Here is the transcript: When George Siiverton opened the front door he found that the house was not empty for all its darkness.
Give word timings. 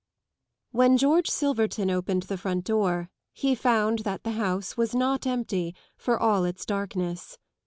When 0.71 0.97
George 0.97 1.29
Siiverton 1.29 1.91
opened 1.91 2.23
the 2.23 2.35
front 2.39 2.65
door 2.65 3.11
he 3.33 3.53
found 3.53 3.99
that 3.99 4.23
the 4.23 4.31
house 4.31 4.75
was 4.75 4.95
not 4.95 5.27
empty 5.27 5.75
for 5.95 6.19
all 6.19 6.43
its 6.43 6.65
darkness. 6.65 7.37